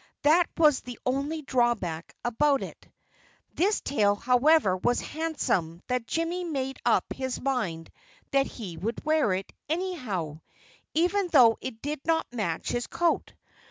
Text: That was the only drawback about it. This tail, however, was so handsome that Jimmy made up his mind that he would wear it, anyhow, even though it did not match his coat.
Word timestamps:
That 0.23 0.47
was 0.57 0.79
the 0.79 0.97
only 1.05 1.43
drawback 1.43 2.15
about 2.25 2.63
it. 2.63 2.91
This 3.53 3.81
tail, 3.81 4.15
however, 4.15 4.75
was 4.75 4.97
so 4.97 5.05
handsome 5.05 5.83
that 5.89 6.07
Jimmy 6.07 6.43
made 6.43 6.79
up 6.83 7.05
his 7.13 7.39
mind 7.39 7.91
that 8.31 8.47
he 8.47 8.77
would 8.77 9.05
wear 9.05 9.31
it, 9.33 9.53
anyhow, 9.69 10.41
even 10.95 11.27
though 11.27 11.59
it 11.61 11.83
did 11.83 11.99
not 12.03 12.25
match 12.33 12.69
his 12.69 12.87
coat. 12.87 13.35